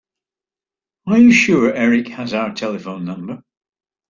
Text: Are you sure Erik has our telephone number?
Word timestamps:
Are 1.05 1.19
you 1.19 1.31
sure 1.31 1.75
Erik 1.75 2.07
has 2.07 2.33
our 2.33 2.55
telephone 2.55 3.05
number? 3.05 3.43